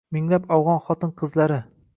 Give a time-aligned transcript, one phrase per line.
[0.15, 1.63] Minglab afgʻon oʻgʻil-qizlari